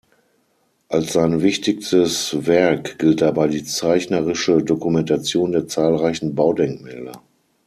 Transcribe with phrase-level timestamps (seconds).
[0.89, 7.21] Als sein wichtigstes Werk gilt dabei die zeichnerische Dokumentation der zahlreichen Baudenkmäler.